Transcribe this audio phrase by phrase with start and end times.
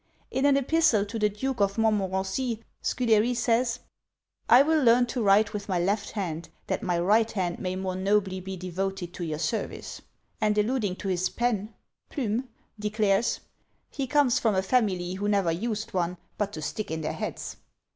[0.31, 3.81] In an epistle to the Duke of Montmorency, Scudery says,
[4.49, 7.95] "I will learn to write with my left hand, that my right hand may more
[7.95, 10.01] nobly be devoted to your service;"
[10.41, 11.75] and alluding to his pen
[12.09, 13.41] (plume), declares
[13.91, 17.57] "he comes from a family who never used one, but to stick in their hats."